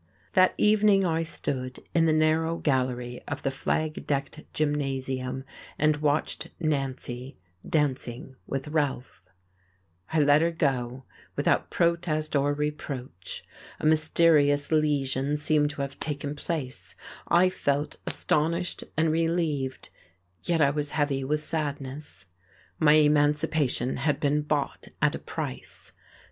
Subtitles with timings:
[0.33, 5.43] That evening I stood in the narrow gallery of the flag decked gymnasium
[5.77, 7.37] and watched Nancy
[7.69, 9.21] dancing with Ralph.
[10.11, 11.03] I let her go
[11.35, 13.43] without protest or reproach.
[13.79, 16.95] A mysterious lesion seemed to have taken place,
[17.27, 19.89] I felt astonished and relieved,
[20.43, 22.25] yet I was heavy with sadness.
[22.79, 25.91] My emancipation had been bought at a price.